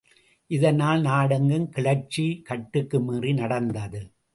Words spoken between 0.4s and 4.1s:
இதனால் நாடெங்கும் கிளர்ச்சி கட்டுக்கு மீறி நடந்தது.